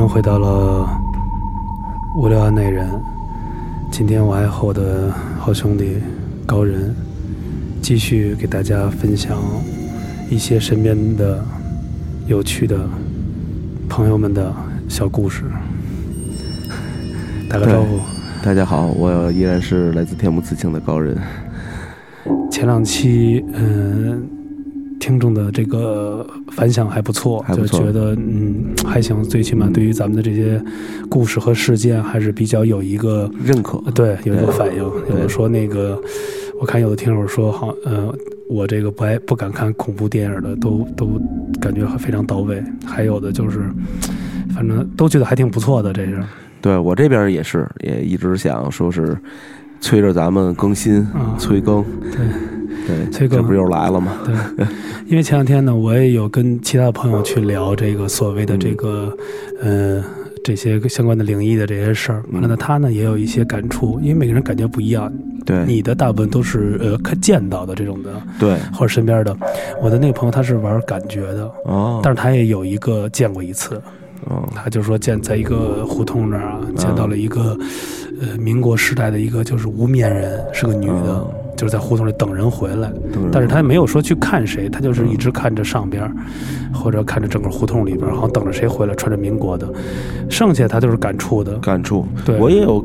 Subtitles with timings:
[0.00, 0.88] 迎回到了
[2.16, 2.88] 无聊案内人。
[3.90, 5.98] 今天我还和我的好兄弟
[6.46, 6.94] 高人
[7.82, 9.38] 继续给大家分享
[10.30, 11.44] 一些身边的
[12.26, 12.78] 有趣的
[13.90, 14.50] 朋友们的
[14.88, 15.44] 小故事。
[17.46, 17.98] 打个招呼，
[18.42, 21.14] 大家好，我依然是来自天幕刺青的高人。
[22.50, 24.39] 前两期嗯。
[25.00, 30.62] 听众的这个反响还不错，就觉得嗯还行，最起码对于咱们的这些
[31.08, 34.76] 故事和事件还是比较有一个认可，对，有一个反应。
[34.78, 36.00] 有的说那个，
[36.60, 38.14] 我看有的听友说好，呃，
[38.48, 41.20] 我这个不爱不敢看恐怖电影的，都都
[41.60, 42.62] 感觉非常到位。
[42.84, 43.60] 还有的就是，
[44.54, 45.92] 反正都觉得还挺不错的。
[45.92, 46.22] 这是，
[46.60, 49.16] 对我这边也是，也一直想说是
[49.80, 51.06] 催着咱们更新，
[51.38, 51.82] 催更，
[52.12, 52.20] 对。
[52.86, 54.18] 对，这不又来了吗？
[54.24, 54.66] 对，
[55.06, 59.16] 因为前两天呢，我也有跟其他的朋友去聊这个所谓的这个，
[59.60, 60.02] 呃，
[60.42, 62.24] 这些相关的灵异的这些事儿。
[62.32, 65.12] 完了呢，他呢也有一些感触，因为每个人感觉不一样。
[65.46, 69.36] 对，你的大部分都是呃看见到的这种的，对，或者身边的。
[69.80, 73.80] 我的那个朋友他是玩感觉的，哦，但是他也有一个见过一次，
[74.26, 77.56] 哦，他就说见在一个胡同那儿啊，见到了一个
[78.20, 81.26] 呃民国时代的一个就是无面人，是个女的。
[81.60, 82.90] 就是在胡同里等人回来，
[83.30, 86.10] 但是他没有说去看谁，他就是一直看着上边，
[86.72, 89.70] 或者看着整个胡同里边，好像等着谁回来，穿着民国的。
[90.30, 92.06] 剩下他就是感触的，感触。
[92.24, 92.82] 对我也有，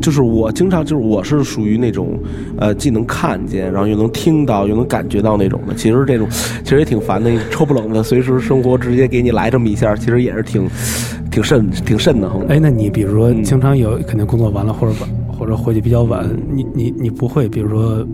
[0.00, 2.16] 就是我经常就是我是属于那种，
[2.58, 5.74] 呃，既能看见，然后又能听到，又能感觉到那种的。
[5.74, 10.68] 其实这种其实也挺烦的，抽不冷的，随时生活直接给你来这么一下，其实也是挺
[11.28, 12.40] 挺瘆挺瘆的慌。
[12.46, 15.25] 哎，那你比如说经常有肯定工作完了或者晚。
[15.38, 18.06] 或者回去比较晚，你你你不会，比如说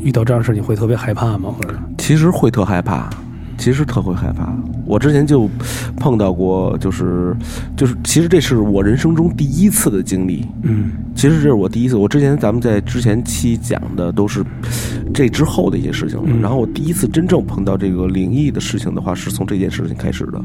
[0.00, 1.54] 遇到这样的事，你会特别害怕吗？
[1.56, 3.10] 或者其实会特害怕。
[3.58, 4.52] 其实特会害怕，
[4.84, 5.48] 我之前就
[5.96, 7.36] 碰到过，就是
[7.76, 10.44] 就是，其实这是我人生中第一次的经历。
[10.62, 11.94] 嗯，其实这是我第一次。
[11.94, 14.42] 我之前咱们在之前期讲的都是
[15.12, 20.42] 这之后的一些事情，然后我第一次真正碰到这个灵异的事情的话，是从这件事情开始的。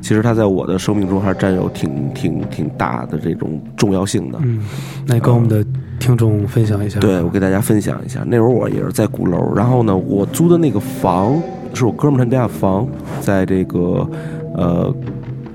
[0.00, 4.38] 其实它在我的生命中还是占有挺挺挺大的这种重要性的。
[4.42, 4.64] 嗯，
[5.06, 5.64] 那跟我们的
[5.98, 7.00] 听众分享一下。
[7.00, 8.24] 对，我给大家分享一下。
[8.26, 11.40] 那会儿我也是在鼓楼，然后呢，我租的那个房。
[11.74, 12.88] 是我哥们儿他家房，
[13.20, 14.08] 在这个
[14.54, 14.94] 呃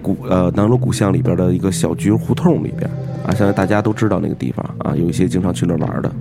[0.03, 2.87] 古呃南锣鼓巷里边的一个小菊胡同里边
[3.25, 6.11] 啊，相信大家都知道那个地方啊，有一些经常去那玩的。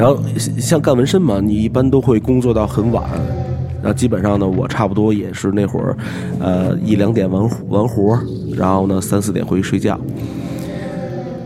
[0.00, 0.18] 然后
[0.58, 3.04] 像干纹身嘛，你一般都会工作到很晚，
[3.82, 5.94] 然后基本上呢，我差不多也是那会儿
[6.40, 8.18] 呃一两点完完活，
[8.56, 10.00] 然后呢三四点回去睡觉，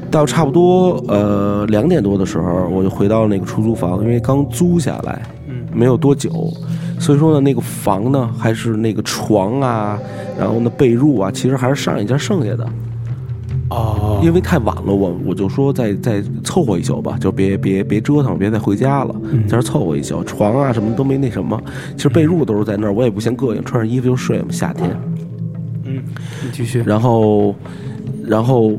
[0.09, 6.31] 到差不多呃两点多的时候，我就回到那个出租房，因为刚租下来，嗯没有多久。
[7.00, 9.98] 所以说呢，那个房呢，还是那个床啊，
[10.38, 12.65] 然后呢被褥啊，其实还是上一家剩下的。
[13.70, 14.20] 哦。
[14.22, 19.14] 因为太晚了，我我就说再再凑合一宿吧，就别别别折腾，别再回家了，
[19.48, 20.22] 在这凑合一宿。
[20.25, 21.60] 床啊什么都没那什么，
[21.97, 24.91] 其实被褥都是在那儿，我也不嫌膈应，穿上衣服就睡嘛，夏天。
[25.84, 26.03] 嗯，
[26.42, 26.82] 你继续。
[26.86, 27.54] 然后，
[28.24, 28.72] 然后，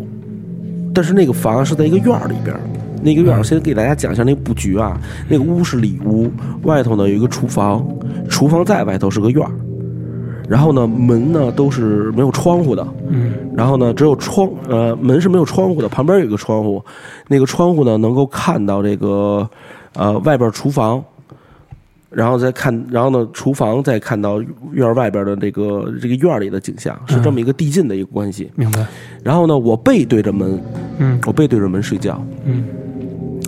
[0.93, 2.55] 但是那个房是在一个院儿里边。
[3.03, 4.99] 那个院儿，先给大家讲一下那个布局啊。
[5.29, 6.27] 那个屋是里屋，
[6.63, 7.85] 外头呢有一个厨房，
[8.27, 9.51] 厨房在外头是个院儿。
[10.47, 12.87] 然后呢，门呢都是没有窗户的。
[13.07, 13.33] 嗯。
[13.55, 16.83] 然后呢，只有窗，呃，门是没有窗户的，旁边有一个窗户。
[17.27, 19.49] 那个窗户呢，能够看到这个，
[19.93, 21.03] 呃，外边厨房。
[22.11, 24.41] 然后再看，然后呢，厨房再看到
[24.71, 28.49] 院外边的这个这个院里的景象，是这么一个递进的一个关系。
[28.55, 28.85] 明白。
[29.21, 30.61] 然后呢，我背对着门。
[30.99, 31.19] 嗯。
[31.25, 32.23] 我背对着门睡觉。
[32.45, 32.65] 嗯。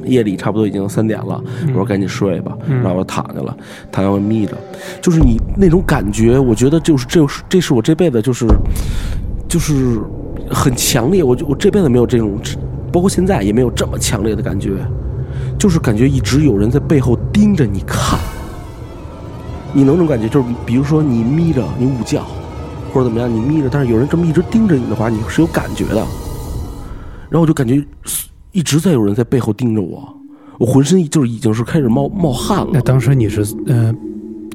[0.07, 3.55] 夜里差不多已经三点了，我说赶紧睡吧，然后我躺下了，
[3.91, 4.57] 躺下我眯着，
[5.01, 8.47] 就是你那种感觉，我觉得就是这是这是我这辈子就是
[9.47, 9.99] 就是
[10.49, 12.39] 很强烈，我就我这辈子没有这种，
[12.91, 14.71] 包括现在也没有这么强烈的感觉，
[15.59, 18.19] 就是感觉一直有人在背后盯着你看，
[19.73, 22.21] 你能种感觉就是比如说你眯着你午觉
[22.93, 25.95] 或者怎么样，你眯着，但是有人这么一直盯着你的话，你是有感觉的，
[27.29, 27.83] 然后我就感觉。
[28.57, 30.11] 一直在有人在背后盯着我，
[30.57, 32.71] 我浑身就是已经是开始冒冒汗了。
[32.73, 33.95] 那当时你是嗯，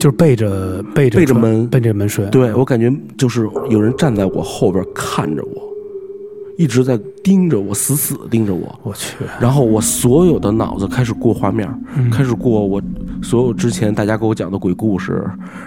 [0.01, 2.27] 就是背着背着背着门背着门睡。
[2.27, 5.72] 对我感觉就是有人站在我后边看着我。
[6.59, 8.79] 一直在盯着我，死死的盯着我。
[8.83, 9.17] 我去！
[9.41, 11.69] 然后我所有的脑子开始过画面，
[12.11, 12.81] 开始过我
[13.23, 15.25] 所有之前大家给我讲的鬼故事，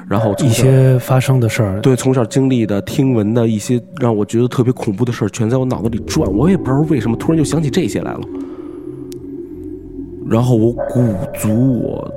[0.07, 1.81] 然后一些发生的事儿。
[1.81, 6.31] 对，从小经历的、听闻的一些让我觉得特别恐怖的事儿，全在我脑子里转。
[6.31, 8.21] 我也不知道为什么，突然就想起这些来了。
[10.27, 12.13] 然后我鼓足我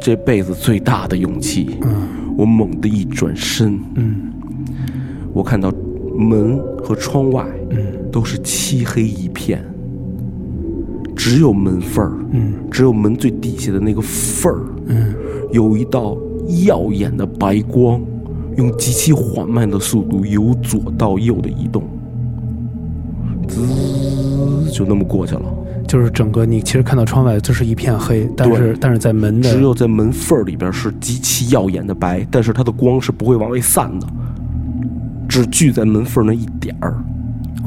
[0.00, 4.32] 这辈子最大的勇气，嗯，我猛地一转身，嗯，
[5.32, 5.72] 我看到。
[6.20, 7.78] 门和窗外，嗯
[8.18, 9.64] 都是漆黑一片，
[11.14, 15.14] 只有门缝儿，嗯只有门最底下的那个缝儿，嗯，
[15.52, 16.18] 有一道
[16.66, 18.00] 耀眼的白光，
[18.56, 21.84] 用极其缓慢的速度由左到右的移动，
[23.46, 25.42] 滋，就那么过去了。
[25.86, 34.08] 就是整个你其实看到窗外就是一片黑，但是但是在门的只有在门缝儿里边是极其耀眼的白，但是它的光是不会往外散的，
[35.28, 37.00] 只聚在门缝儿那一点儿。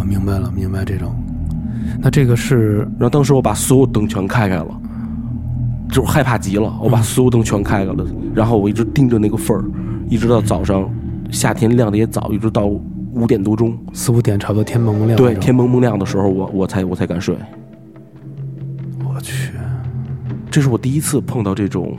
[0.01, 1.15] 我明白了，明白这种。
[1.99, 4.81] 那这个是然后当时我把所有灯全开开了，
[5.91, 8.03] 就是害怕极了，我把所有灯全开开了，
[8.33, 9.63] 然后我一直盯着那个缝儿，
[10.09, 10.89] 一直到早上，
[11.29, 17.35] 夏天亮的也早，一直到五点多钟，四五点，差不多天蒙蒙亮对，天蒙蒙亮的时候，我我才我才敢睡。
[19.05, 19.53] 我去，
[20.49, 21.95] 这是我第一次碰到这种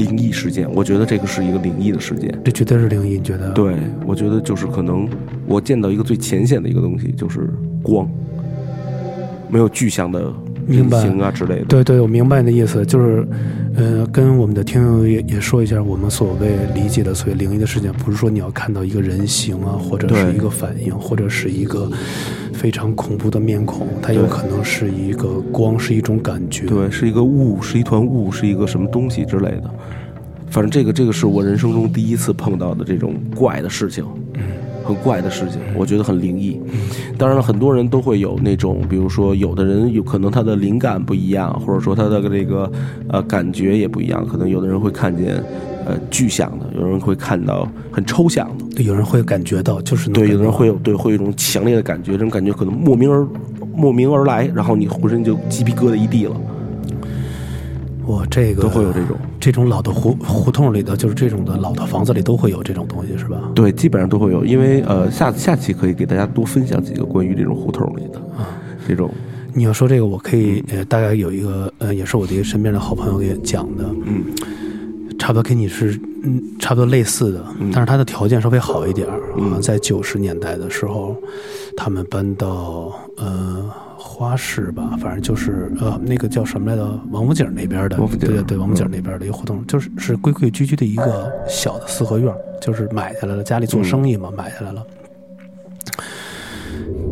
[0.00, 2.34] 灵异事件，我觉得这个是一个灵异的事件。
[2.42, 3.76] 这绝对是灵异，你觉得？，对，
[4.06, 5.06] 我觉得就是可能
[5.46, 7.50] 我见到一个最浅显的一个东西，就是
[7.82, 8.08] 光，
[9.50, 10.32] 没有具象的
[10.70, 11.64] 明白啊之类的。
[11.66, 13.26] 对对，我明白你的意思，就是，
[13.74, 21.90] 呃，跟我们的听友也也说一下，我们所谓理解的所谓灵异的事件，不是说你要看到一个人形啊，或者是一个反应，或者是一个
[22.52, 26.66] 非常恐怖的面孔，它有可能是一个光，是一种感觉。
[26.66, 29.70] 对，是一个雾，是一团雾，是一个什么东西之类的。
[30.48, 34.04] 反正这个这个是我人生中第一次碰到的这种怪的事情，
[34.92, 36.60] 很怪的事情，我觉得很灵异。
[37.16, 42.70] 当然了，很多人都会有那种，比如说有的人有可能他的灵感不一样，或者说他的这个
[43.08, 45.36] 呃感觉也不一样，可能有的人会看见
[45.86, 48.64] 呃具象的，有人会看到很抽象的。
[48.76, 53.26] 对，有人会感觉到，就是能对，有的人会有对会有一种强烈的感觉，这种感觉可能莫名而
[53.74, 56.34] 莫名而来，然后你浑身就鸡皮疙瘩一地了，
[58.06, 59.16] 哇，这个都会有这种。
[59.40, 63.50] 这种老的胡胡同里的，就是这种的老的房子里都会有这种东西，是吧？
[63.54, 68.60] 对，基本上都会有，因为呃，下下期可以给大家多分享几个关于这种胡同里的啊。
[68.86, 69.10] 这种，
[69.54, 74.24] 你要说这个，我可以呃，大概有一个呃，也是我的一个身边的好朋友给讲的，嗯，
[75.18, 79.20] 差不多跟你是嗯差不多类似的，但是他的条件稍微好一点儿。
[79.40, 81.16] 啊在九十年代的时候，
[81.76, 83.70] 他们搬到呃
[84.20, 94.86] 花市吧，反正就是呃那个叫什么来着，王府井那边的，对对对，王府井嗯那边的一个胡同，就是是规规矩矩的一个小的四合院儿，就是买下来了，家里做生意嘛，买下来了。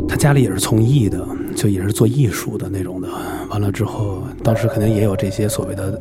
[0.07, 1.27] 他家里也是从艺的，
[1.57, 3.09] 就也是做艺术的那种的。
[3.49, 5.99] 完了之后，当时肯定也有这些所谓的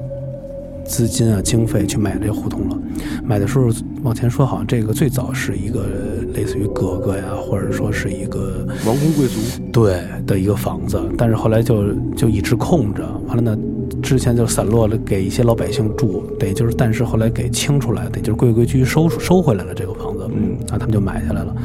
[0.87, 2.77] 资金啊、经费去买这个胡同了。
[3.23, 3.69] 买的时候
[4.03, 5.85] 往前说，好像这个最早是一个
[6.33, 9.39] 类似于格格呀，或者说是一个王公贵族，
[9.71, 13.03] 对的一个房子，但是后来就就一直空着。
[13.27, 13.57] 完了呢，
[14.01, 21.55] 之前就散落了给一些老百姓住，得就是，但是后来给清出来，得就是规规矩矩收收回来了这个房子，嗯，啊，他们就买下来了，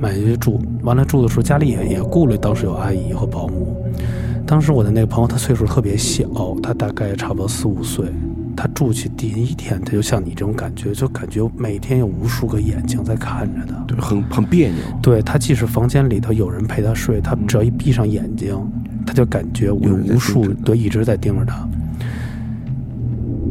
[0.00, 0.60] 买下去住。
[0.82, 3.76] 完了住的时候，家里也也雇了，当时有阿姨和保姆。
[4.46, 6.24] 当时我的那个朋友，他岁数特别小，
[6.62, 8.06] 他大概差不多四五岁。
[8.62, 13.74] 他住去第一天，他就像你这种感觉，就感觉每天有无数个眼睛在看着他。
[13.88, 18.56] 对，很很别扭，对他，即使房间里头有人陪他睡，他只要一闭上眼睛，
[19.04, 21.68] 他就感觉有无数对一直在盯着他。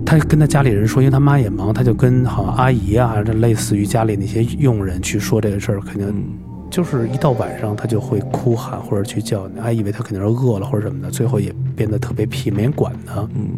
[0.05, 6.23] 他跟他家里人说，因为他妈也忙，他就跟好像阿姨啊，这类似于家里那些佣人去说这个事儿，肯定
[6.69, 13.27] 就是一到晚上他就会哭喊或者去叫，还以为他肯定是饿了或者什么的，最后也变得特别皮，没人管他。
[13.35, 13.49] 嗯，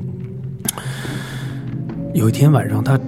[2.13, 2.99] 有一天晚上，他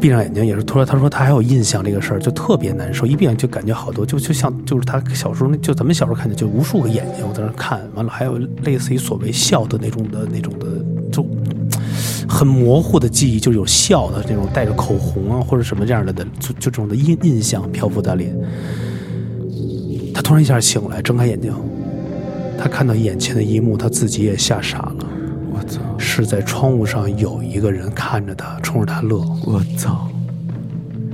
[0.00, 2.14] 闭上眼睛，也是突然他说他还有印象这个事。
[2.14, 3.06] 儿，就特别难受。
[3.06, 10.66] 一闭眼就感觉好多，就就像就是他小时候那就咱们小时候看见就无数个眼睛我在那看，完了还有类似于所谓笑的那种的那种的，
[11.10, 11.24] 就
[12.28, 18.36] 很模糊的记忆，就有笑的那种带着口红啊或者什么这样的的，就就这种的印印象漂浮在脸。
[20.12, 21.54] 他突然一下醒来，睁开眼睛，
[22.58, 25.05] 他看到眼前的一幕，他自己也吓傻了。
[26.16, 29.18] 是在窗户上有一个人看着他，冲着他乐。
[29.44, 30.08] 我操，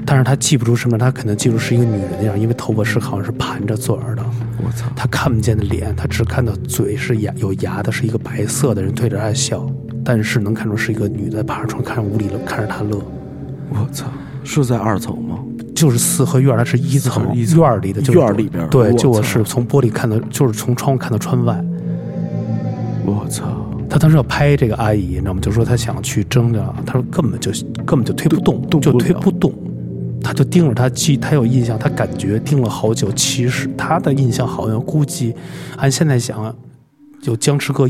[0.07, 4.23] 但是他记不住什么，他可能记住是一个女人的样，因为头发是好像是盘着嘴儿的，
[4.65, 9.67] 我操，他看不见的脸，他只看到嘴是牙有牙的，是一个白色的人对着他笑，
[10.05, 13.03] 但是能看出是一个女的爬着窗看着屋里了，看着他乐。
[13.71, 14.07] 我操，
[14.45, 15.41] 是在二层吗？
[15.75, 21.61] 就是四合院，它是一层院儿里的，就是院儿里边儿对，就我是从玻璃看到，就是从窗户看到窗外。
[23.05, 23.45] 我操，
[23.93, 25.41] 他当时要拍这个阿姨，你知道吗？
[25.43, 27.53] 就说他想去争着，他说根本就
[27.85, 29.53] 根本就推不动，就动不了推不动。
[30.23, 33.13] 他就盯着他记，他有印象，他感觉盯了好久。
[33.13, 35.35] 其实他的印象好像估计，
[35.77, 36.57] 按现在想，
[37.21, 37.87] 就僵持个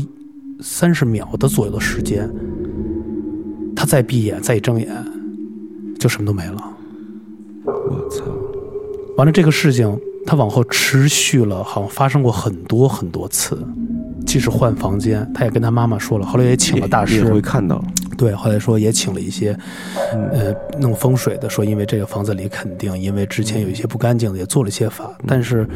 [0.59, 2.29] 三十秒的左右的时间。
[3.73, 4.89] 他再闭眼，再一睁眼，
[5.97, 6.61] 就什么都没了。
[7.63, 8.25] 我操，
[9.15, 13.57] 完了，这个事情他往后持续了，好像发生过很多很多次。
[14.33, 17.79] 即使换房间，他也跟他妈妈说了，后来也请了大师，会看到。
[18.17, 19.55] 对，后来说也请了一些，
[20.11, 25.67] 呃，弄风水的，说因为这个房子里肯定因为之前有一些不干净的，也做了一些法，但是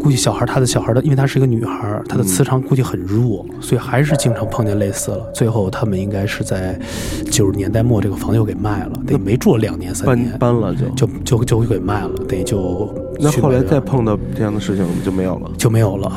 [0.00, 5.30] 估计小孩他的小孩的，因为她是一个女孩，她的磁场估计很弱，所以还是经常碰见类似了。
[5.32, 6.76] 最后他们应该是在
[7.30, 16.12] 九十年代末这个房子又给卖了，等于没住两年三年，搬了就就就就给卖了，等于就那后来再碰到这样的事情就没有了，就没有了。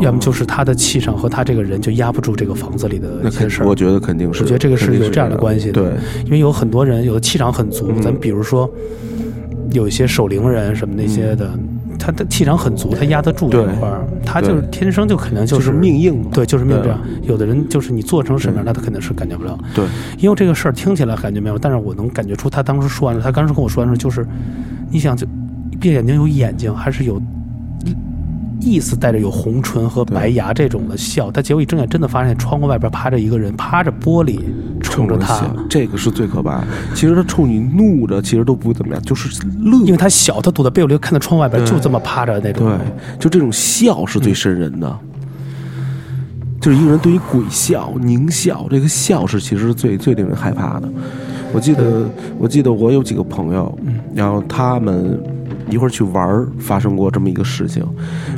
[0.00, 5.72] 要么就是他的气场和他这个人就压不住这个房子里的一些事儿，我觉得肯定是，我觉得这个是有这样的关系的。
[5.72, 5.92] 对，
[6.24, 8.70] 因为有很多人有的气场很足，咱比如说
[9.72, 11.50] 有一些守灵人什么那些的，
[11.98, 16.98] 他的气场很足，他压得住这块儿，他就是天生就可能就是命硬，对，就是命这样。
[17.22, 19.58] 有的人就是你做成什么样，那他肯定是感觉不了。
[19.74, 19.84] 对，
[20.18, 24.26] 因为这个事儿听起来感觉没有，但是我能感觉出他当时说完了，他当时跟我说完了，就是
[24.90, 25.26] 你想就
[25.80, 27.20] 闭眼睛有眼睛还是有。
[28.60, 34.40] 意思带着有红唇和白牙这种的笑，他结果一睁眼，真的发现窗户外边趴着一个人，趴着玻璃
[34.80, 36.62] 冲着他，这个是最可怕。
[36.94, 42.66] 其实他冲你怒着，其实都不怎么样，就是乐，因为他小，他躲在被窝里看到窗外边就这么趴着那种。
[42.66, 42.78] 对，
[43.18, 44.98] 就这种笑是最瘆人的，
[46.60, 50.88] 就是一个人对于鬼笑、狞笑，这个笑是其实最最令人害怕的。
[51.52, 53.78] 我记得，我记得我有几个朋友，
[54.14, 55.18] 然后他们。
[55.70, 57.84] 一会儿去玩儿，发生过这么一个事情，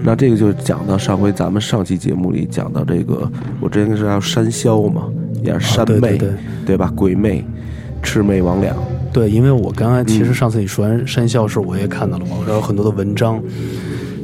[0.02, 5.04] 那这个就讲到上回咱们上期节目里讲到这个，我之前是叫山魈嘛，
[5.42, 6.18] 也是山魅，
[6.66, 6.92] 对吧？
[6.94, 7.44] 鬼魅，
[8.02, 8.72] 魑魅魍魉。
[9.12, 13.42] 对，因为我刚才其实上次你说完山魈时候，我也看到了嘛，然后有很多的文章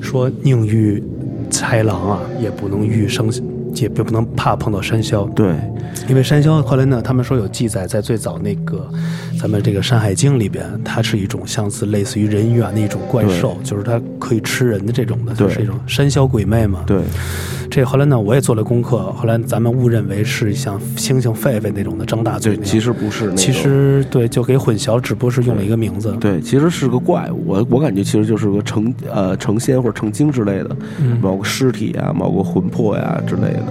[0.01, 1.03] 说宁遇
[1.51, 3.31] 豺狼啊，也不能遇生。
[3.83, 5.54] 也不能怕碰到山魈，对，
[6.09, 8.88] 因为山魈后来呢，他们说有记载，在最早那个
[9.40, 16.85] 咱们这个《山海经》里边，它是一种相似类似于人猿的一种怪兽，就是它可以吃人的这种的，就是一种山魈鬼魅嘛。
[16.87, 17.02] 对。
[17.76, 19.12] 这后来呢，我也做了功课。
[19.12, 23.35] 后来咱们误认为是像猩猩、狒狒那种的张大嘴，其实不是。
[23.35, 26.16] 其实对，就给混淆，只不过是用了一个名字。
[26.18, 27.45] 对，其实是个怪物。
[27.47, 30.75] 我我感觉其实就是个成呃成仙或者成精之类的，
[31.21, 33.66] 某个尸体啊，某个魂魄呀之类的。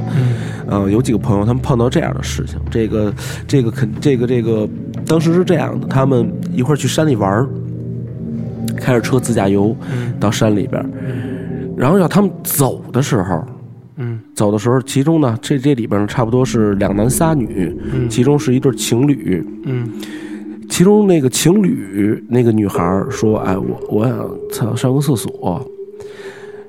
[0.70, 3.12] 嗯，有几个朋友他们碰到这样的事情，这个
[3.48, 4.70] 这个肯这个这个
[5.08, 7.44] 当时是这样的，他们一块去山里玩
[8.78, 9.76] 开着车自驾游
[10.20, 10.88] 到山里边
[11.76, 13.44] 然后要他们走的时候。
[14.36, 19.90] 嗯，走的时候，其中呢，这这里边呢，差不多是两男仨女，嗯，其中是一对情侣，嗯，
[20.70, 25.66] 其中那个情侣那个女孩说：“哎，我我想上上个厕所。”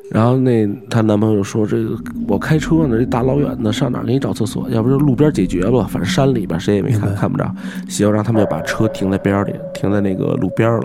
[0.09, 4.71] 然后那她男朋友说：“这个我开车呢，这大老远的上哪给你找厕所？
[4.71, 7.53] 要不就路边解决吧，反正山里边谁也没看看不着。
[7.89, 10.85] 行，让他们就把车停在边里，停在那个路边了，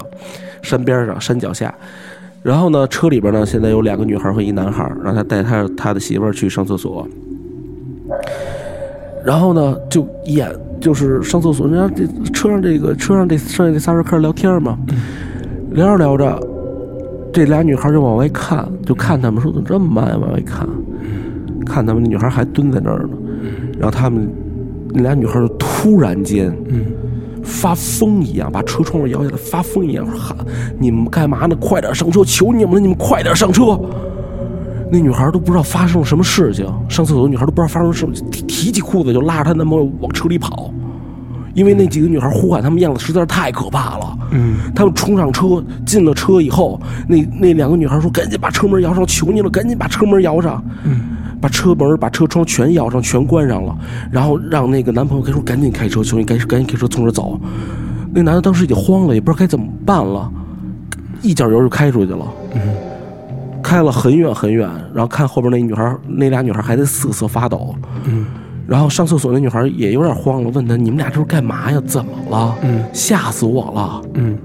[0.63, 1.71] 山边上，山脚下。”
[2.43, 7.07] 然后呢，车里边呢，现在有两个女孩和一男孩，让他带他他的媳妇儿去上厕所。
[9.23, 14.75] 然后呢，就演就是上厕所，人家这车上这个车上这剩下这仨人开始聊天嘛，
[15.71, 16.39] 聊着聊着，
[17.31, 20.67] 这俩女孩就往外看，就看他们说怎么这么慢呀，往外看，
[21.63, 23.09] 看他们那女孩还蹲在那儿呢，
[23.77, 24.27] 然后他们
[24.89, 26.51] 那俩女孩就突然间。
[27.43, 30.35] 发疯一样，把车窗户摇下来，发疯一样喊
[30.79, 31.55] ：“你们干嘛呢？
[31.55, 32.23] 快点上车！
[32.23, 32.79] 求你们了！
[32.79, 33.79] 你们快点上车！”
[34.91, 38.13] 那女孩都不知道发生了什么事情，上厕所的女孩都不知道发生什么，
[38.47, 40.69] 提起裤子就拉着她男朋友往车里跑，
[41.53, 44.17] 因为那几个女孩呼喊他们样子实在是太可怕了。
[44.31, 51.10] 嗯，他们冲上车，进了车以后，那那两个女孩说：“赶紧把车门摇上，求你了，赶紧把车门摇上。”嗯。
[51.41, 53.75] 把车门、把车窗全摇上，全关上了，
[54.11, 57.39] 然后让那个男朋友开说：“赶紧开车，求你赶紧赶紧开车从这走。”
[58.13, 60.31] 那男的当时已经慌了，也不知道该怎么办了，
[61.21, 62.25] 一脚油就开出去了。
[62.53, 62.61] 嗯，
[63.63, 67.73] 开了很远很远，然后看后边那女孩，那俩女孩还在瑟瑟发抖。
[68.03, 68.25] 嗯，
[68.67, 71.81] 然后上厕所那女孩也有点慌了，问他：“你们俩这是干嘛呀？
[71.87, 74.01] 怎么了？”嗯，吓死我了。
[74.13, 74.37] 嗯。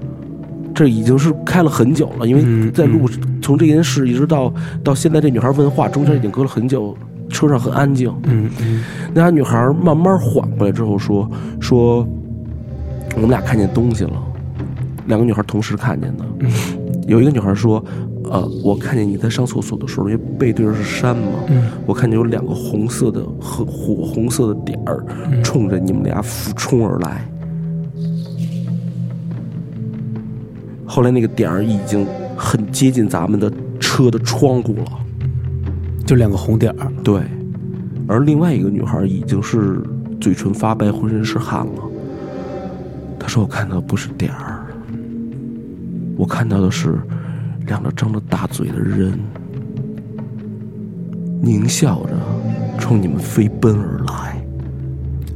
[0.77, 3.09] 这已经是开了很久了，因为在路
[3.41, 4.53] 从这件事一直到
[4.83, 6.95] 到现在，这女孩问话中间已经隔了很久，
[7.29, 8.13] 车上很安静。
[8.25, 11.27] 嗯嗯，那俩女孩慢慢缓过来之后说
[11.59, 12.07] 说，
[13.15, 14.13] 我们俩看见东西了，
[15.07, 16.23] 两个女孩同时看见的。
[17.07, 17.83] 有一个女孩说，
[18.25, 21.39] 呃，我看见你在上厕所的时候，因为背对着是山嘛，
[21.87, 25.03] 我看见有两个红色的和火红色的点儿
[25.41, 27.27] 冲着你们俩俯冲而来。
[30.87, 34.91] 后来那个点儿已经很接近咱们的车的窗户了，
[36.05, 36.91] 就两个红点儿。
[37.03, 37.21] 对，
[38.07, 39.81] 而另外一个女孩已经是
[40.21, 41.83] 嘴唇发白，浑身是汗了。
[43.19, 44.65] 她说：“我看到不是点儿，
[46.15, 46.97] 我看到的是
[47.65, 49.19] 两个张着大嘴的人，
[51.43, 52.13] 狞笑着
[52.79, 54.36] 冲你们飞奔而来。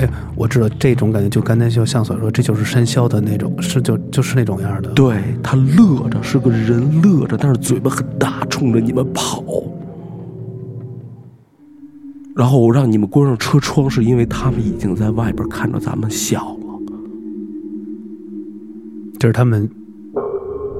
[0.01, 4.89] 哎，我知道这种感觉，就刚才就像所说，这就是山魈的那种，是就就是那种样的。
[4.93, 9.43] 对他乐着，是个人乐着，但是嘴巴很大，冲着你们跑。
[12.36, 16.58] 然后我让你们关上车窗，是因为他们已经在外边看着咱们笑了。
[19.20, 19.70] 这是他们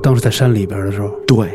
[0.02, 1.10] 当时在山里边的时候。
[1.28, 1.52] 对，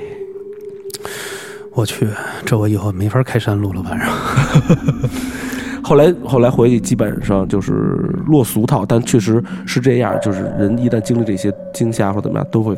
[1.72, 2.06] 我去，
[2.44, 4.08] 这我以后没法开山路了，晚上。
[5.86, 7.72] 后来后来回去基本上就是
[8.26, 12.76] 落俗套，但确实是这样，就是人一旦经历这些惊吓或怎么样，都会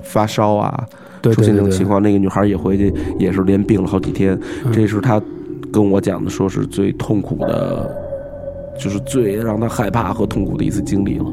[0.00, 0.88] 发烧啊，
[1.20, 2.02] 对出现这种情况。
[2.02, 4.38] 那个女孩也回去，也是连病了好几天。
[4.72, 5.20] 这是她
[5.70, 7.94] 跟我讲的，说是最痛苦的，
[8.78, 11.26] 就是最让她害怕和痛苦的一次经历了。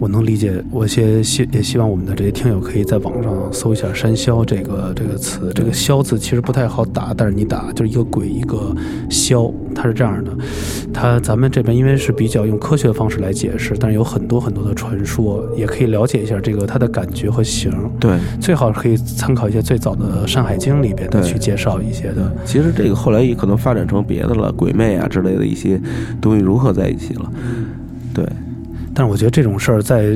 [0.00, 5.52] 我能理解，我也希也希望我们的这些听友可以在网上搜一下“山魈”这个这个词。
[5.54, 8.74] 这个“魈”字其实不太好打，但是你打就是一个鬼一个
[9.10, 10.32] 魈，它是这样的。
[10.90, 17.70] 它咱们这边因为是比较用科学的方式来解释，但是有很多很多的传说，也可以了解一下这个它的感觉和形。
[18.00, 22.34] 对，最好可以参考一些最早的《山海经》里边的去介绍一些的。
[22.46, 25.78] 其实这个后来也可能发展成别的了，鬼魅啊之类的一些
[26.22, 27.30] 东西融合在一起了。
[28.14, 28.24] 对，
[29.00, 30.14] 但是我觉得这种事儿在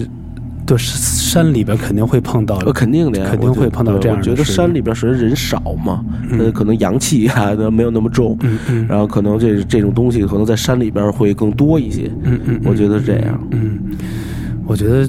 [0.67, 12.11] 对山里边肯定会碰到，呃，肯定的呀，肯定会碰到这样的我觉得山里边是人少嘛，嗯呃，可能阳气啊都没有那么重，嗯嗯然后可能这这种东西可能在山里边会更多一些。
[12.25, 13.49] 嗯嗯，我觉得是这样。
[13.53, 13.79] 嗯，
[14.67, 15.09] 我觉得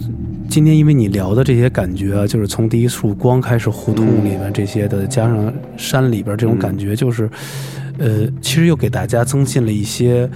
[0.49, 7.29] 今天因为你聊的这些感觉啊，就是从第一束光开始，胡同里面这些的，加上山里边这种感觉，就是。
[7.97, 10.29] 呃，其实又给大家增进了一些，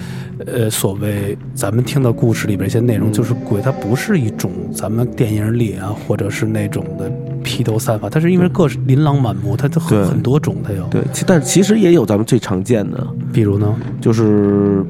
[0.46, 7.12] 呃，所谓咱们听到故事里边一些内容，就是鬼它不是一种咱们电影里啊，或者是那种的
[7.44, 10.86] 披头散发，它是因为各琳琅满目，它它对很很多种，它有。
[10.86, 14.81] 对，其但其实也有咱们最常见的，比如呢，就是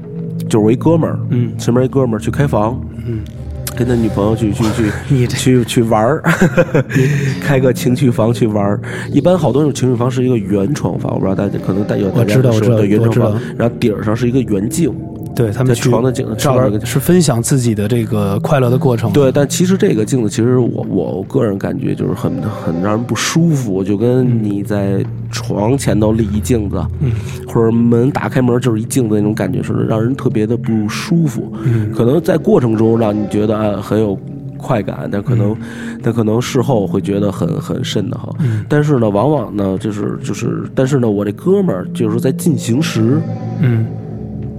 [0.47, 1.51] 就是我一哥们儿，嗯。
[1.57, 3.21] 身边一哥们儿去开房，嗯，
[3.75, 4.63] 跟他女朋友去 去
[5.07, 6.21] 去去去玩儿，
[7.41, 8.79] 开个情趣房去玩儿。
[9.11, 19.09] 一般好多种情趣房是一个圆床房，我不知道大家可能大家有我知道我知道对圆床房，然后顶儿上是一个圆镜，在对他们在床的镜子这边照那个是分享自己的这个快乐的过程。
[19.13, 27.13] 对，但其实这个镜子，其实我我个人感觉就是很很让人不舒服，就跟你在床前头立一镜子，嗯
[27.47, 31.53] 或者门打开门就是一镜子那种感觉似的，让人特别的不舒服。
[31.63, 34.19] 嗯可能在过程中让你觉得啊很有
[34.57, 35.55] 快感，但可能、
[36.03, 38.35] 但可能事后会觉得很很瘆得慌。
[38.39, 43.21] 嗯但是呢，往往呢就是就是，但是呢，我这哥们儿就是在进行时，
[43.61, 43.87] 嗯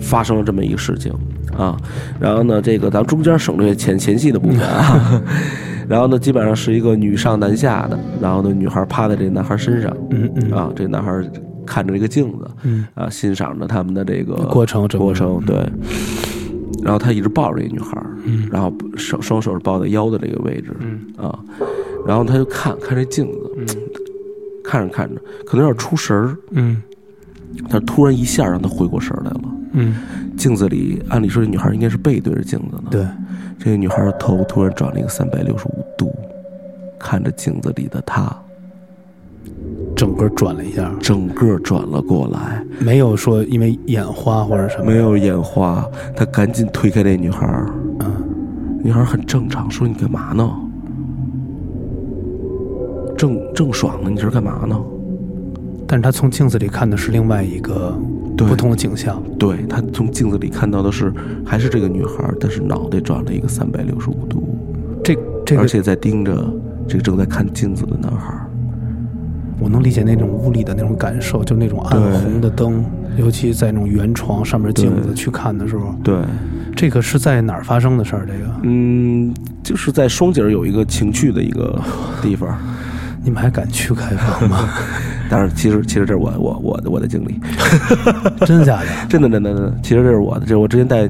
[0.00, 1.12] 发生了这么一个事情
[1.56, 1.76] 啊，
[2.18, 5.22] 然后呢，这个咱们中间省略前前戏的部分啊，
[5.88, 11.22] 然后呢，基本上是一个女上男下的，然后呢，女孩趴在这个男孩身上嗯嗯啊，这男孩
[11.66, 12.86] 看着这个镜子嗯。
[12.94, 15.56] 啊，欣赏着他们的这个过程过程对，
[16.82, 18.48] 然后他一直抱着这个女孩，嗯。
[18.50, 21.00] 然后手双手是抱在腰的这个位置嗯。
[21.16, 21.38] 啊，
[22.06, 23.66] 然后他就看看这镜子，嗯。
[24.62, 26.80] 看着看着，可能有点出神儿，嗯
[27.68, 29.40] 但突然一下让他回过神儿来了。
[29.72, 29.94] 嗯，
[30.36, 33.06] 镜子里，按理说这女孩应该是背对着镜子呢。，对，
[33.58, 36.12] 这个女孩的头突然转了一个三百六十五度，
[36.98, 38.34] 看着镜子里的她，
[39.94, 44.86] 整个转了一下，整个转了过来，没有说因为眼花或者什么。
[44.86, 45.84] 没有眼花。
[46.16, 47.46] 他赶紧推开这女孩，
[48.00, 48.10] 嗯
[48.82, 50.50] 女孩很正常，说：“你干嘛呢？
[53.16, 54.80] 正正爽呢，你这是干嘛呢
[55.90, 57.92] 但是他从镜子里看的是另外一个
[58.36, 61.12] 不同的景象。？”对他从镜子里看到的是
[61.44, 64.56] 还是这个女孩，但是脑袋转了一个三百六十五度，
[65.02, 66.32] 这这个而且在盯着
[66.86, 68.32] 这个正在看镜子的男孩。
[69.58, 72.84] 我能理解那种屋里的那种感受，就那种暗红的灯，
[73.18, 76.14] 尤其在那种圆床上面镜子去看的时候，对，
[76.74, 78.24] 这个是在哪儿发生的事儿？
[78.24, 81.78] 这个嗯，就是在双井有一个情趣的一个
[82.22, 82.56] 地方，
[83.22, 84.68] 你们还敢去开房吗？
[85.28, 87.38] 当然，其实其实这是我我我的我的经历，
[88.46, 88.86] 真的 假的？
[89.08, 91.08] 真的真的真的，其实这是我的，这是我之前带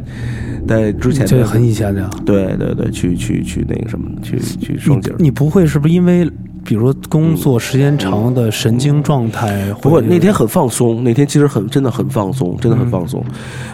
[0.66, 2.10] 带之前这的很以前的呀。
[2.26, 5.14] 对对对，去去去那个什么，去去双井。
[5.18, 6.28] 你你不会是不是因为，
[6.64, 9.80] 比如说工作时间长的神经状态会？
[9.82, 13.24] 不过那天很放松，那天其实很真的很放松，真的很放松。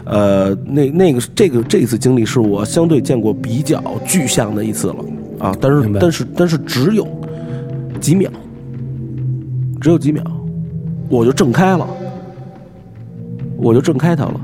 [0.04, 4.96] 呃，那那个这个这一次经历是我相对见过比较具象的一次了
[5.40, 7.04] 啊，但是但是但是只有
[7.98, 8.30] 几秒，
[9.80, 10.22] 只有几秒，
[11.08, 11.86] 我就挣开了，
[13.56, 14.40] 我就挣开他了。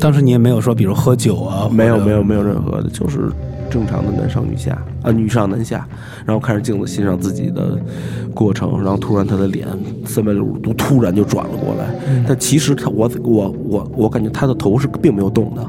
[0.00, 3.30] 当时你也没有说，比如喝酒啊，没有没有没有任何的，就是
[3.68, 5.86] 正常的男上女下啊，女上男下，
[6.24, 7.76] 然后看着镜子欣赏自己的
[8.32, 9.66] 过程，然后突然他的脸
[10.04, 15.66] 三百六十度突然就转了过来，嗯但其实他我我我我感觉他的头是并没有动的，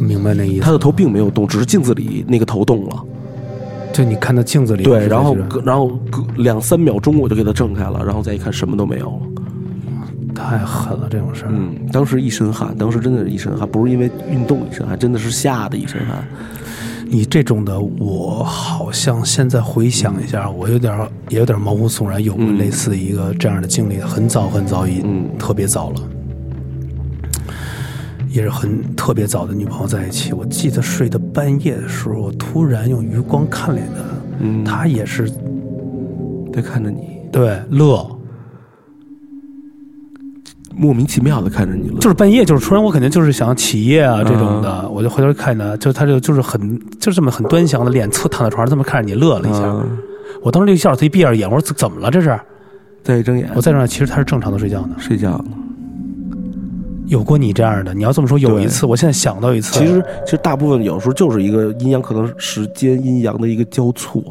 [0.00, 0.62] 明白那意思。
[0.62, 3.04] 他的头并没有动，只是镜子里那个头动了。
[3.98, 10.32] 就你看到镜子里，对，然后然后隔两三秒钟我就给他挣开了，然后再一看什么都没有了。
[10.32, 11.50] 太狠了这种事儿。
[11.50, 16.24] 嗯，当时一身汗，当时真的是一身汗，不是因为运动一身汗，真的是吓得一身汗。
[17.08, 20.96] 你这种的，我好像现在回想一下，我有点
[21.28, 26.00] 也有点毛骨悚然，有过嗯类似一个这样的经历，很早很早以，嗯特别早了，
[28.28, 30.32] 也是很特别早的女朋友在一起。
[30.32, 34.02] 我记得睡到半夜的时候，我突然用余光看了她，
[34.40, 35.30] 嗯，她也是
[36.52, 38.06] 在看着你，对乐，
[40.76, 41.98] 莫名其妙的看着你乐。
[41.98, 49.60] 就是半夜，就是突然我肯定就是想起夜啊这种的，我就回头看她，就她就就是很就这么很端详的脸侧躺在床上，这么看着你乐了一下。
[49.64, 49.98] 嗯
[50.40, 52.38] 我当时就一下，我一闭上眼，我说怎么了这是？
[53.02, 54.94] 再一睁眼我再睁眼，其实她是正常的睡觉呢。
[54.98, 55.46] 睡觉呢。
[57.08, 64.22] 有过你这样的，你要这么说，有一次，我现在想到一次，其实其实大部分有时候就是一个阴阳，可能时间阴阳的一个交错。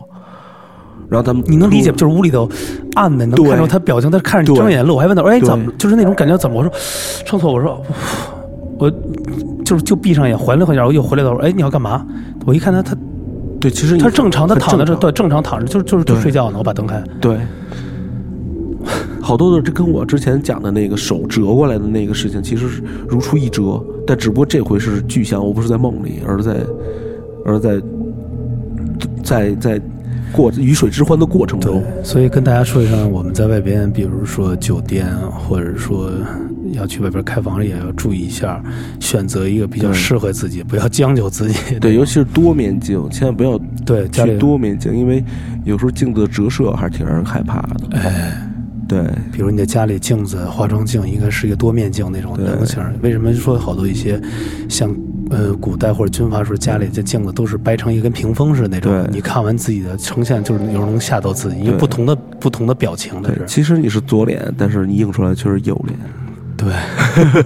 [1.10, 2.50] 然后他们你能理解，就是屋里头
[2.96, 5.72] 暗的，能对看到他表情，他看着你对睁眼乐，我还问他，哎，怎么？
[5.78, 6.58] 就是那种感觉怎么？
[6.58, 6.72] 我说
[7.26, 7.82] 上错，我说
[8.78, 8.92] 我
[9.64, 12.06] 就是就闭上眼，缓了会儿，我又回来了，我说哎，你要干嘛？
[12.46, 12.94] 我一看他，他
[13.60, 16.58] 对，其实他正常他躺在这，对，正常躺着，就是就是就睡觉呢。
[16.58, 17.38] 我把灯开，对，
[19.28, 26.56] 好多的这跟我之前讲的那个手折过来的那个事情，其实是如出一辙，但只不过这回是具象，我不是在梦里，而在
[27.44, 27.82] 而在
[29.22, 29.82] 在在
[30.32, 36.10] 过鱼水之欢的过程中，，所以跟大家说一声，我们在外边，比如说酒店，或者说
[36.72, 38.64] 要去外边开房，也要注意一下，
[39.02, 41.78] 选择一个比较适合自己，不要将就自己。
[41.82, 45.22] 对，尤其是多面镜，千万不要对去多面镜，因为
[45.66, 47.98] 有时候镜子的折射还是挺让人害怕的。
[47.98, 48.47] 哎。
[48.88, 52.82] 对，比如你的家里镜子、化妆镜应该是一个多面镜那种对棱形。
[53.02, 54.22] 为什么说好多一些
[54.70, 54.96] 像
[55.30, 59.08] 呃古代或者军阀时候家里的镜子都是掰成一根屏风似的那种？
[59.12, 63.46] 你看完自己的呈现，就是有时候能吓到自己，因为不同的不同的表情的对，是。
[63.46, 65.98] 其实你是左脸，但是你映出来却是右脸。
[66.58, 66.74] 对，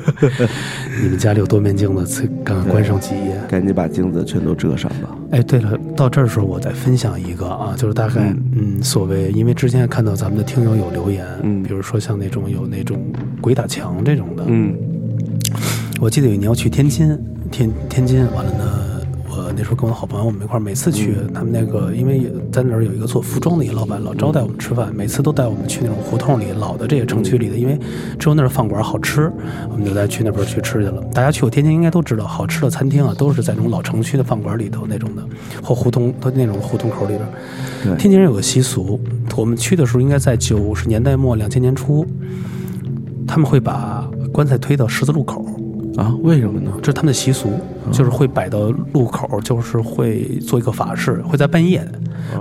[1.04, 3.36] 你们家里有多面镜子，赶快关上几页。
[3.50, 5.10] 赶紧把镜子全都遮上吧。
[5.32, 11.62] 哎，对了，到这儿的时候我再分享一个啊，就是大概嗯，所谓因为之前看到咱们的听友有留言，嗯。
[11.62, 13.00] 比如说像那种有那种
[13.41, 14.74] 鬼打墙这种的，嗯。
[16.00, 17.15] 我记得有一年要去天津，
[17.52, 18.90] 天天津完了呢，我
[19.56, 27.78] 那时候跟我的好朋友我们一块儿，每次去、他们那个，因为在那儿有一个做服装的一个老板，老招待我们吃饭，每次都带我们去那种胡同里老的这些城区里的，因为
[28.18, 29.32] 只有那儿饭馆好吃，
[29.70, 31.02] 我们就带去那边去吃去了。
[31.14, 35.24] 大家去过天津应该都知道，好吃的餐厅啊，都是在那种老城区的饭馆里头那种的，
[35.62, 37.98] 或胡同都那种胡同口里边。
[37.98, 39.00] 天津人有个习俗，
[39.36, 42.06] 我们去的时候应该在九十年代末两千年初，
[43.28, 45.46] 他们会把棺材推到十字路口。
[45.97, 46.71] 啊，为什么呢？
[46.82, 47.51] 这是他们的习俗，
[47.91, 51.86] 就是会摆到路口，就是会做一个法事，会在半夜。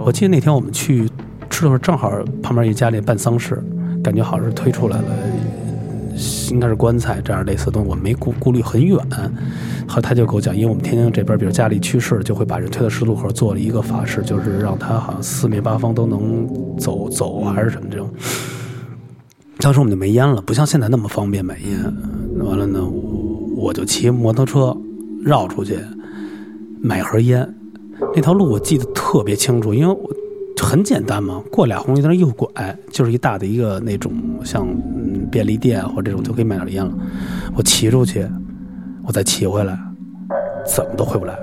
[0.04, 1.08] 我记得那天我们去
[1.48, 2.10] 吃的时候，正好
[2.42, 3.62] 旁边一家里办丧事，
[4.04, 5.08] 感觉好像是推出来了，
[6.50, 8.96] 应该是棺材这样类似的东西，我没顾顾虑很远。
[9.88, 18.08] 后来他就给我讲，因为我们天津这边，比如家里去世，就会把人推到十字路口做了一个法事，就是让他好像四面八方都能走走还是什么这种。
[19.58, 21.82] 当时我们就没烟了，不像现在那么方便买烟。
[22.44, 22.80] 完了呢，
[23.60, 24.74] 我就骑摩托车
[25.22, 25.78] 绕出去
[26.80, 27.46] 买盒烟。
[28.14, 30.10] 那条路我记得特别清楚，因为我
[30.62, 32.48] 很简单嘛，过俩红绿灯右拐
[32.90, 36.92] 就是一大的一个那种像嗯便利店或者这种就可以买点烟了。
[37.54, 38.26] 我骑出去，
[39.06, 39.78] 我再骑回来，
[40.66, 41.38] 怎么都回不来。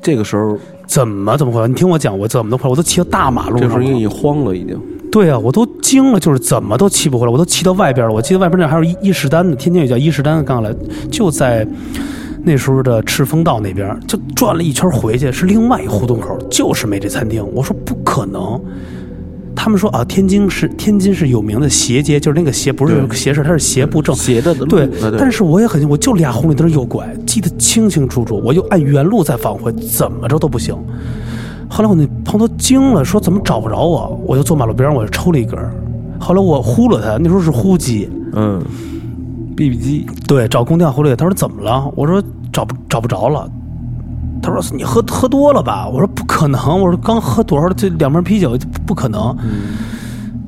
[0.00, 0.56] 这个时候
[0.86, 1.68] 怎么怎么回来？
[1.68, 3.84] 你听我讲，我怎么都回来，我都骑到大马路这上了。
[3.84, 4.80] 时候你慌了已经。
[5.10, 8.12] 对啊，我都惊了，就是怎么都骑不回来，我都骑到外边了。
[8.12, 10.74] 我记得外边那还有伊伊势丹呢，天津也叫伊势丹，刚来
[11.10, 11.66] 就在
[12.44, 17.44] 那时候的赤峰道那边，就转了一圈回去，是另外一胡同口，就是没这餐厅。
[17.54, 18.60] 我说不可能，
[19.56, 24.14] 他们说啊，天津是天津是有名的斜街，就是那个斜不是对斜视，它是斜不正。
[24.14, 30.76] 斜着的路，对啊，但是我也很，我就俩红绿灯右拐，记得清清楚楚，我又按原路再返回，怎么着都不行。
[31.68, 34.20] 后来我那朋友都惊了，说怎么找不着我？
[34.26, 35.72] 我就坐马路边上，我就抽了一根儿。
[36.18, 38.60] 后来我呼了他，那时候是呼机，嗯
[39.56, 41.24] ，BB 机，对，找公电话呼了他。
[41.24, 41.90] 说怎么了？
[41.94, 43.48] 我说找不找不着了。
[44.40, 45.88] 他说你喝喝多了吧？
[45.88, 47.68] 我说不可能，我说刚喝多少？
[47.70, 49.36] 这两瓶啤酒不可能。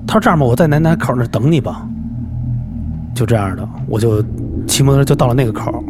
[0.07, 1.87] 他说这样吧，我在奶奶口那儿等你吧。
[3.15, 4.25] 就这样的，我就
[4.67, 5.85] 骑摩托车就到了那个口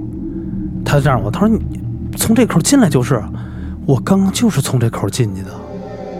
[0.85, 1.61] 他就这样我，他说你
[2.16, 3.23] 从这口进来就是，
[3.87, 5.51] 我刚刚就是从这口进去的，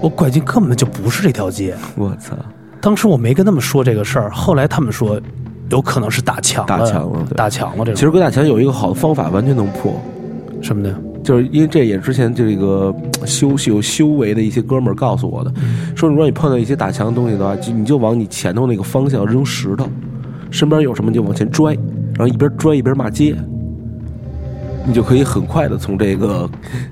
[0.01, 1.77] 我拐进根本就不是这条街。
[1.97, 2.35] 我操，
[2.81, 5.21] 当时我没跟他们说这个事儿，后来他们说
[5.71, 7.95] 有可能是打墙打墙了打墙了这种。
[7.95, 9.95] 其实鬼打墙有一个好的方法，完全能破，
[10.61, 12.93] 什么的，就是因为这也是之前这个
[13.25, 15.53] 修修有修为的一些哥们儿告诉我的，
[15.95, 19.87] 说如果你碰到一些打墙的东西的话，就你就往你前头那个方向扔石头，
[20.51, 21.75] 身边有什么你就往前拽，
[22.15, 23.37] 然后一边拽一边骂街，
[24.87, 26.49] 你就可以很快的从这个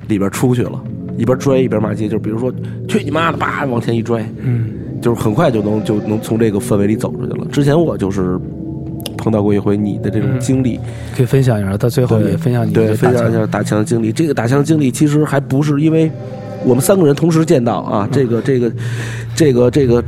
[0.09, 0.81] 里边出去了。
[1.17, 2.53] 一边拽一边骂街，就比如说
[2.87, 4.71] 去你妈的，叭往前一拽，嗯
[5.03, 7.45] 就是很快就能就能从这个氛围里走出去了。
[7.51, 8.39] 之前我就是
[9.17, 10.79] 碰到过一回你的这种经历，
[11.17, 14.13] 可以分享一下，到最后也分享你对分享一下打枪的经历。
[14.13, 16.09] 这个打枪经历其实还不是因为
[16.65, 18.73] 我们三个人同时见到啊，这个这个
[19.35, 20.05] 这个这个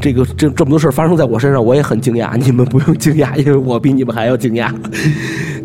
[0.00, 2.34] 这个这这么多事儿发生在我身上，我也很惊讶。
[2.34, 4.72] 你们不用惊讶，因为我比你们还要惊讶。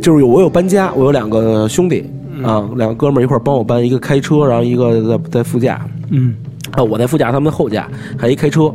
[0.02, 2.04] 就是有我有搬家，我有两个兄弟
[2.44, 5.86] 啊，两个哥们儿一块儿帮我搬，一个开车，然后一个在在副驾。
[6.10, 6.36] 嗯。
[6.72, 8.72] 啊，我在副驾，他们在后驾，还一开车，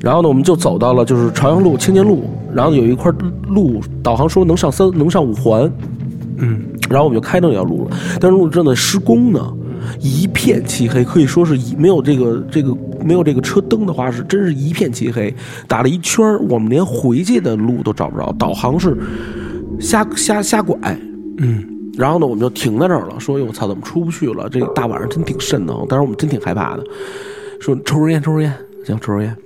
[0.00, 3.12] 然后呢，我们就走到了就是朝阳路、青年路，然后有一块
[3.48, 5.70] 路，导航说能上三，能上五环，
[6.38, 6.62] 嗯。
[6.88, 9.40] 然后我们就开那条路了，但是路正在施工呢，
[10.00, 15.34] 一片漆黑，可以说是一没有这个这个没有这个车灯的话，是真是一片漆黑，
[15.68, 18.96] 打了一圈儿，我们连回去的路都找不着，导航是
[19.80, 20.76] 瞎瞎瞎拐，
[21.38, 21.64] 嗯
[21.96, 24.48] 然后呢，我们就停在这儿了，说：“哟，我操，怎么出不去了？
[24.48, 26.82] 这大晚上真挺瘆得慌。”当时我们真挺害怕的，
[27.60, 28.52] 说：“抽根烟，抽根烟，
[28.84, 29.36] 行，抽根烟。”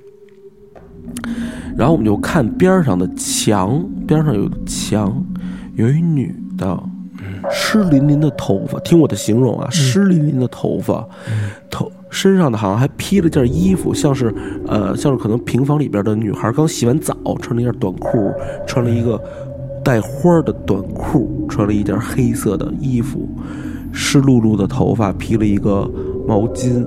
[1.77, 5.23] 然后我们就看边上的墙，边上有一墙，
[5.77, 6.83] 有一女的，
[7.51, 11.07] 湿淋淋的头发，听我的形容啊，湿淋淋的头发，
[11.71, 14.35] 头身上的好像还披了件衣服，像是
[14.67, 18.33] 呃，像是可能平房里边的女孩刚洗完澡，穿了一件短裤，
[18.67, 19.21] 穿了一个
[19.85, 23.29] 带花儿的短裤，穿了一件黑色的衣服，
[23.93, 25.91] 湿漉漉的头发，披了一个
[26.27, 26.85] 毛巾，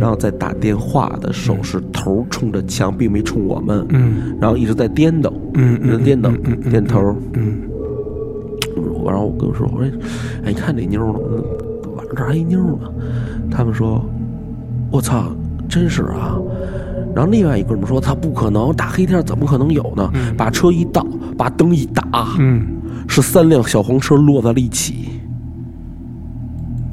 [0.00, 6.30] 然后在打电话的手是头冲着墙，并没冲我们，嗯然后一直在颠倒，嗯一直颠倒，
[6.70, 7.14] 点头。
[7.34, 7.62] 嗯
[9.06, 9.90] 然后我跟我说，我说，
[10.44, 11.42] 哎，你看这妞儿呢，
[11.96, 12.90] 晚上这儿还一妞儿呢。
[13.50, 14.04] 他们说，
[14.90, 15.24] 我操，
[15.68, 16.38] 真是啊。
[17.14, 20.12] 然后另外一哥们说，他，不可能，大黑天怎么可能有呢？
[20.36, 21.04] 把车一倒，
[21.40, 22.04] 把灯一打，
[22.38, 22.66] 嗯，
[23.08, 25.08] 是三辆小黄车落在了一起，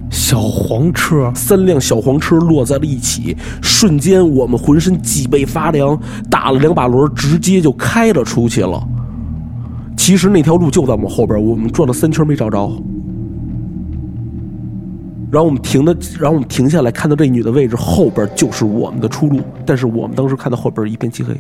[0.10, 6.00] 小黄车，三辆小黄车落在了一起，瞬间我们浑身脊背发凉，
[6.32, 8.82] 打了两把轮，直接就开了出去了。
[9.98, 12.72] 其实那条路就在我们后边，我们转了三圈没找着。
[15.30, 21.36] 然后我们停的，然后我们停下来，看到这女的位置后边就是我们的出路，但是我们当时看到后边一片漆黑。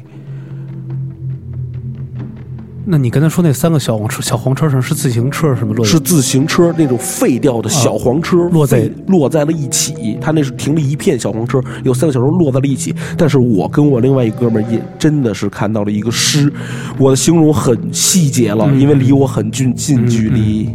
[2.89, 5.91] 那你刚才说那三个小黄车，小黄车上是自行车什么落的？
[5.91, 10.17] 是自行车那种废掉的小黄车，落在落在了一起。
[10.21, 12.95] 他那是停了一片小黄车，有三个小时落在了一起。
[13.17, 16.49] 但是我跟我另外一哥们儿也真的是看到了一个尸，
[16.97, 20.69] 我的形容很细节了，因为离我很近近距离，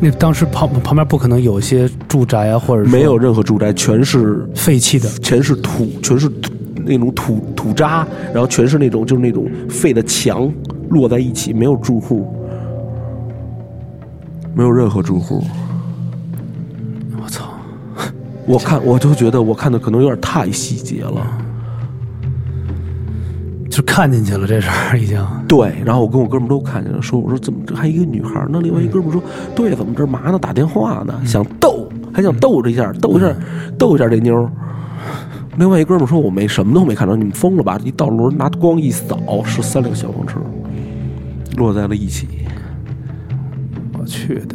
[0.00, 5.08] 那当时旁旁边不可能有一些住宅啊，或者没有任何住宅，全是废弃的。
[5.22, 6.52] 全是土，全是土
[6.84, 8.04] 那种土土渣，
[8.34, 10.52] 然后全是那种就是那种废的墙
[10.92, 12.32] 落在一起，没有住户，
[14.54, 15.42] 没有任何住户。
[17.20, 17.44] 我操！
[18.46, 21.26] 我看我就觉得我看的可能有点太细节了。
[23.70, 25.26] 就看进去了，这事儿已经。
[25.48, 28.60] 对，然后我跟我哥们都看见了，说我说怎么这还一个女孩呢？
[28.62, 29.22] 另外一哥们儿说，
[29.56, 30.38] 对，怎么这嘛呢？
[30.38, 33.34] 打电话呢，想逗，还想逗这一下，逗一下，
[33.78, 34.46] 逗一下这妞。
[35.56, 37.78] 另外一哥们说，我没什么都没看着，你们疯了吧？
[37.82, 40.38] 一倒轮拿光一扫，是三辆消防车
[41.56, 42.28] 落在了一起。
[43.98, 44.54] 我去的，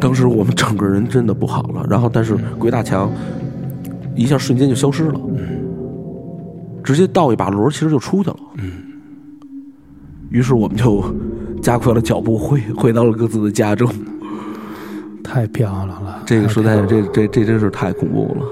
[0.00, 3.10] 当时我们整个人真的不好了，然后但是鬼打墙
[4.14, 5.20] 一下瞬间就消失了，
[6.84, 8.36] 直接倒一把轮儿，其实就出去了。
[8.58, 8.72] 嗯
[10.30, 11.04] 于是我们就
[11.60, 13.86] 加快了脚步回回到了各自的家中。
[15.22, 16.22] 太漂亮了！
[16.24, 18.46] 这个实在是这这这真是太恐怖了。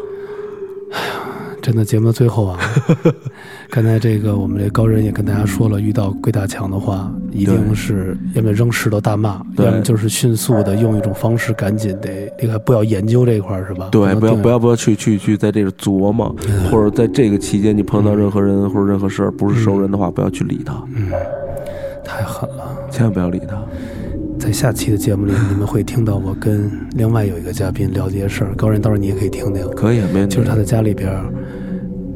[1.62, 2.58] 真的节目的最后啊，
[3.70, 13.88] 刚才这个我们这高人也跟大家说了，遇到鬼打墙的话，一定是要么扔石头大骂，对要么就是迅速的用一种方式赶紧得离开，不要研究这一块儿是吧？
[13.92, 16.34] 对，不要不要不要去去去在这个琢磨，
[16.70, 21.10] 或者在这个期间你碰到任何人或者任何事儿不是熟人的话，不要去理他，嗯
[22.02, 22.76] 太狠了。
[22.90, 23.62] 千万不要理他。
[24.40, 29.68] 在下期的节目里，你们会听到我跟另外有一个嘉宾聊这些事儿，高人到时候你也可以听听。
[29.72, 30.34] 可以，没问题。
[30.34, 31.12] 就是他的家里边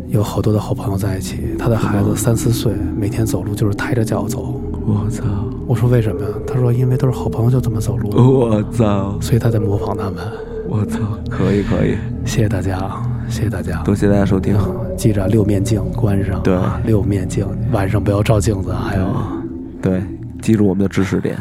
[0.09, 5.23] 有好多的好朋友在一起，他的孩子三四岁，每天走路就是抬着脚走，我操！
[5.67, 6.29] 我说为什么呀？
[6.47, 8.09] 他说因为都是好朋友，就这么走路。
[8.17, 9.19] 我操！
[9.21, 10.15] 所以他在模仿他们。
[10.67, 10.99] 我操！
[11.29, 12.91] 可以可以，谢谢大家，
[13.29, 14.57] 谢谢大家，多谢大家收听。
[14.97, 18.73] 记着六面镜关上，对，六面镜，晚上不要照镜子。
[18.73, 19.07] 还有，
[19.83, 20.03] 对，
[20.45, 21.39] 记住我们的知识点。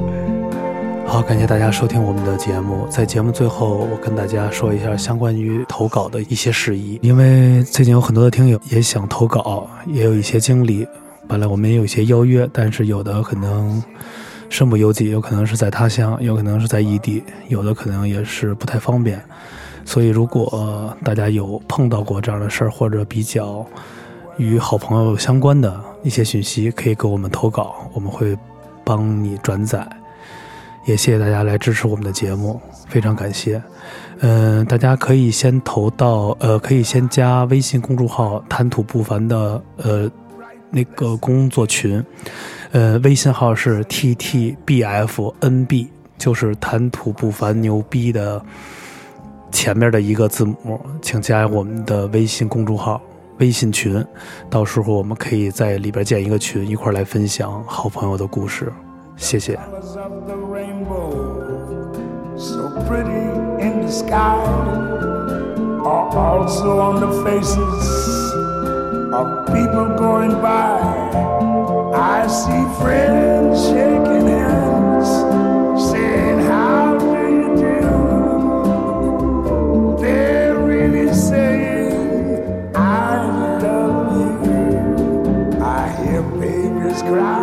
[1.08, 2.86] 好，感谢大家收听我们的节目。
[2.90, 6.98] 在节目最后，我跟大家说一下相关于投稿的一些事宜。
[7.00, 10.86] 因为最近有很多的听友也想投稿，也有一些经历。
[11.26, 13.82] 本来我们也有一些邀约，但是有的可能
[14.50, 19.18] 身不由己，有可能是在他乡，有可能是在异地，有的可能也是不太方便。
[19.86, 23.66] 所以，如果大家有碰到过这样的事儿，或者比较
[24.36, 28.36] 与好朋友相关的一些讯息，可以给我们投稿，我们会
[28.84, 29.86] 帮你转载。
[30.84, 33.62] 也谢谢大家来支持我们的节目，非常感谢。
[34.18, 40.10] 嗯，大家可以先投到呃，可以先加微信公众号“谈吐不凡”的呃
[40.70, 42.04] 那个工作群，
[42.72, 45.88] 呃，微信号是 t t b f n b，
[46.18, 48.44] 就是谈吐不凡牛逼的
[49.52, 53.00] 前面的一个字母，请加我们的微信公众号
[53.38, 54.04] 微信群，
[54.48, 58.72] 到时候我们可以在里边建一个群，一块来分享好朋友的故事。
[59.16, 59.58] 谢谢。
[62.34, 63.28] So pretty
[63.60, 63.92] in the
[87.12, 87.41] right.